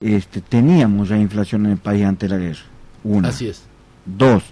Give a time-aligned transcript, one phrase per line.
[0.00, 2.62] este, teníamos ya inflación en el país ante la guerra.
[3.04, 3.28] Una.
[3.28, 3.64] Así es.
[4.06, 4.42] Dos,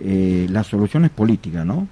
[0.00, 1.86] eh, la solución es política, ¿no?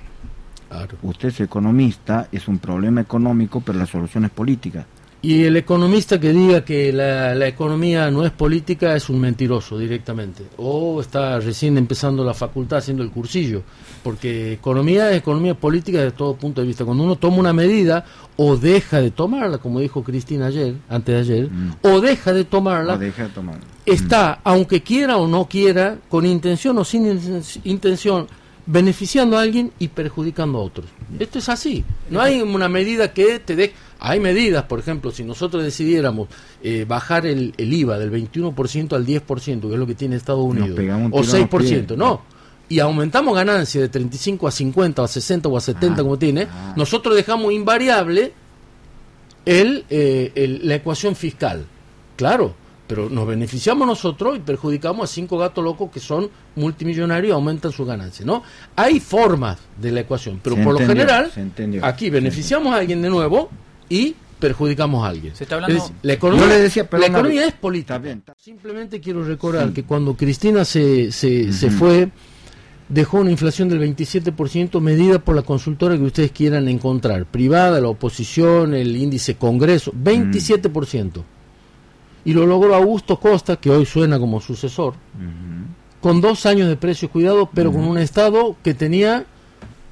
[0.71, 0.97] Claro.
[1.03, 4.87] Usted es economista, es un problema económico, pero la solución es política.
[5.21, 9.77] Y el economista que diga que la, la, economía no es política es un mentiroso
[9.77, 10.45] directamente.
[10.59, 13.63] O está recién empezando la facultad haciendo el cursillo.
[14.05, 16.85] Porque economía es economía política desde todo punto de vista.
[16.85, 18.05] Cuando uno toma una medida
[18.37, 21.73] o deja de tomarla, como dijo Cristina ayer, antes de ayer, Mm.
[21.83, 23.59] o deja de tomarla, O deja de tomar.
[23.85, 28.29] está, aunque quiera o no quiera, con intención o sin in- intención,
[28.71, 30.87] beneficiando a alguien y perjudicando a otros.
[31.19, 31.85] Esto es así.
[32.11, 33.73] No hay una medida que te dé...
[33.99, 36.29] Hay medidas, por ejemplo, si nosotros decidiéramos
[36.63, 40.45] eh, bajar el, el IVA del 21% al 10%, que es lo que tiene Estados
[40.45, 41.97] Unidos, un o tiro en los 6%, pies.
[41.99, 42.23] no.
[42.69, 46.19] Y aumentamos ganancias de 35 a 50 o a 60 o a 70 Ah, como
[46.19, 46.75] tiene, ah.
[46.77, 48.33] nosotros dejamos invariable
[49.47, 51.65] el, eh, el- la ecuación fiscal.
[52.17, 52.55] Claro,
[52.89, 57.71] pero nos beneficiamos nosotros y perjudicamos a cinco gatos locos que son multimillonarios y aumentan
[57.71, 58.43] sus ganancias, ¿no?
[58.75, 61.31] Hay formas de la ecuación, pero Se por lo general,
[61.83, 63.51] aquí beneficiamos a alguien de nuevo
[63.89, 65.37] y perjudicamos a alguien.
[65.37, 67.95] Se está hablando- Es la economía, Yo le decía, la economía es política.
[67.97, 69.75] Está bien, está- Simplemente quiero recordar Sí.
[69.75, 72.09] que cuando Cristina se, se, se fue,
[72.89, 77.89] dejó una inflación del 27% medida por la consultora que ustedes quieran encontrar, privada, la
[77.89, 81.23] oposición, el índice Congreso, 27%.
[82.25, 84.95] Y lo logró Augusto Costa, que hoy suena como sucesor,
[86.01, 89.25] con dos años de precios cuidados, pero con un Estado que tenía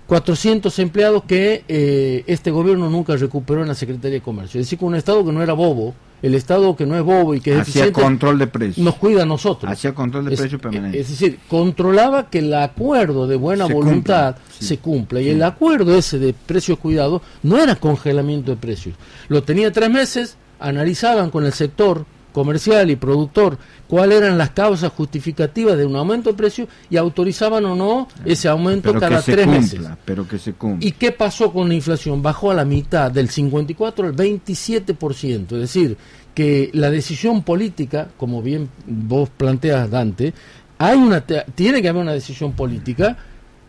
[0.07, 4.61] 400 empleados que eh, este gobierno nunca recuperó en la Secretaría de Comercio.
[4.61, 7.35] Es decir, con un Estado que no era bobo, el Estado que no es bobo
[7.35, 8.79] y que es Hacía eficiente, control de precios.
[8.85, 9.71] nos cuida a nosotros.
[9.71, 11.01] Hacía control de Es, precios permanente.
[11.01, 14.65] es decir, controlaba que el acuerdo de buena Se voluntad cumpla, sí.
[14.65, 15.21] se cumpla.
[15.21, 15.31] Y Sí.
[15.31, 18.95] el acuerdo ese de precios cuidados no era congelamiento de precios.
[19.29, 22.07] Lo tenía tres meses, analizaban con el sector
[22.37, 23.57] comercial y productor
[23.89, 28.47] cuáles eran las causas justificativas de un aumento de precios y autorizaban o no ese
[28.47, 29.81] aumento pero cada tres cumpla, meses.
[30.05, 30.87] pero que se cumpla.
[30.87, 32.21] ¿Y qué pasó con la inflación?
[32.23, 35.53] Bajó a la mitad, del 54 al 27%.
[35.53, 35.97] Es decir,
[36.35, 40.35] que la decisión política, como bien vos planteas, Dante,
[40.77, 43.17] hay una, tiene que haber una decisión política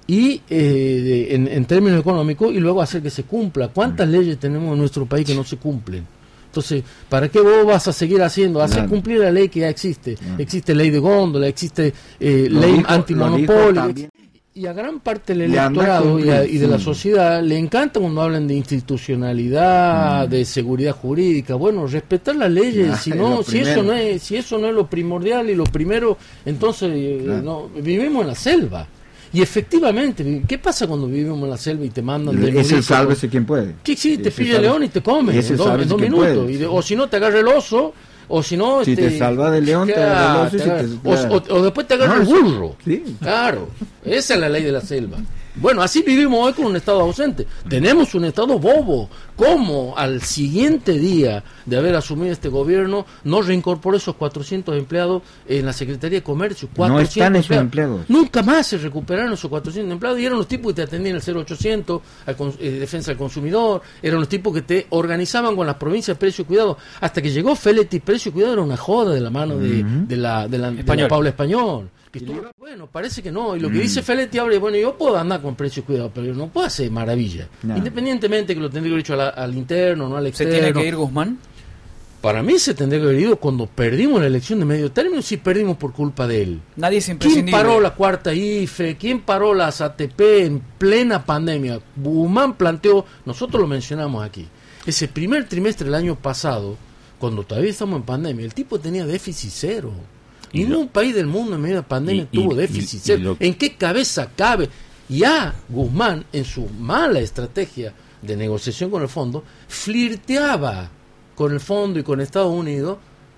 [0.08, 3.70] y eh, en, en términos económicos y luego hacer que se cumpla.
[3.70, 6.17] ¿Cuántas leyes tenemos en nuestro país que no se cumplen?
[6.58, 8.62] Entonces, ¿para qué vos vas a seguir haciendo?
[8.62, 8.90] Hacer Claro.
[8.90, 10.16] cumplir la ley que ya existe.
[10.16, 10.36] Claro.
[10.40, 13.94] Existe ley de góndola, existe eh, ley dijo- antimonopolio.
[14.56, 18.00] Y a gran parte del electorado y, a- cumplir, y de la sociedad le encanta
[18.00, 20.30] cuando hablan de institucionalidad, Mm.
[20.32, 21.54] de seguridad jurídica.
[21.54, 22.90] Bueno, respetar las leyes.
[22.92, 25.64] Ah, si no, si eso no es, si eso no es lo primordial y lo
[25.66, 28.88] primero, entonces eh, no, vivimos en la selva.
[29.38, 32.82] Y efectivamente, ¿qué pasa cuando vivimos en la selva y te mandan de Es el
[32.82, 33.76] sálvese quien puede.
[33.84, 36.50] ¿Qué sí, te pilla el león y te come ese en dos, en dos minutos.
[36.50, 36.68] Y de- sí.
[36.68, 37.94] o si no, te agarra el oso,
[38.30, 38.84] o si no...
[38.84, 41.62] Si este, te salva del león, te agarra el oso y te- o- o, o
[41.62, 42.76] después te agarra No, el burro.
[42.84, 43.04] sí.
[43.22, 43.70] Claro,
[44.04, 45.18] esa es la ley de la selva.
[45.60, 47.48] Bueno, así vivimos hoy con un Estado ausente.
[47.68, 49.10] Tenemos un Estado bobo.
[49.36, 55.66] ¿Cómo al siguiente día de haber asumido este gobierno no reincorporó esos 400 empleados en
[55.66, 56.70] la Secretaría de Comercio?
[56.76, 58.02] 400 están esos empleados.
[58.08, 61.22] Nunca más se recuperaron esos 400 empleados y eran los tipos que te atendían el
[61.22, 66.18] 0800, al eh, Defensa del Consumidor, eran los tipos que te organizaban con las provincias
[66.18, 66.78] de Precio y Cuidado.
[67.02, 70.18] Hasta que llegó Feletti, Precio y Cuidado era una joda de la mano de, de
[70.18, 71.08] la, de la, de la.
[71.08, 71.90] Paula Español.
[72.12, 73.56] Que estuvo- bueno, parece que no.
[73.56, 76.34] Y lo que dice Feletti ahora, bueno, yo puedo andar con Precio y Cuidado, pero
[76.34, 77.48] no puedo hacer maravilla.
[77.64, 77.76] No.
[77.78, 80.54] Independientemente que lo tendría que haber hecho la- al interno, no al ¿Se externo.
[80.54, 81.38] tiene que ir Guzmán?
[82.22, 85.38] Para mí se tendría que haber ido cuando perdimos la elección de medio término, si
[85.38, 86.62] perdimos por culpa de él.
[86.76, 88.98] Nadie es ¿Quién paró la cuarta IFE?
[88.98, 91.80] ¿Quién paró las ATP en plena pandemia?
[91.96, 94.48] Guzmán planteó, nosotros lo mencionamos aquí,
[94.86, 96.76] ese primer trimestre del año pasado,
[97.20, 99.94] cuando todavía estamos en pandemia, el tipo tenía déficit cero.
[100.54, 103.04] Ningún lo- país del mundo en medio de pandemia Y- y- tuvo y- déficit y
[103.04, 103.22] cero.
[103.24, 104.70] lo- ¿En qué cabeza cabe?
[105.10, 110.90] Ya Guzmán, en su mala estrategia de negociación con el fondo, flirteaba
[111.36, 112.98] con el fondo y con Estados Unidos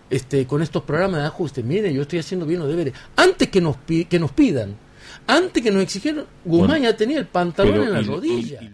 [0.10, 1.62] este, con estos programas de ajuste.
[1.62, 2.94] Mire, yo estoy haciendo bien los deberes.
[3.16, 4.76] Antes que nos, que nos pidan,
[5.28, 8.60] antes que nos exigieran, Guzmán Bueno, ya tenía el pantalón en la rodilla.